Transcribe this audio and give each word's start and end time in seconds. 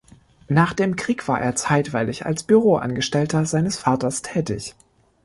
Nach 0.47 0.73
dem 0.73 0.95
Krieg 0.95 1.27
war 1.27 1.39
er 1.39 1.55
zeitweilig 1.55 2.25
als 2.25 2.41
Büroangestellter 2.41 3.45
seines 3.45 3.77
Vaters 3.77 4.23
tätig. 4.23 4.73